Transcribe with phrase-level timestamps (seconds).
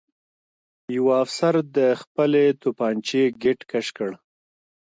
[0.95, 4.11] یوه افسر د خپلې توپانچې ګېټ کش کړ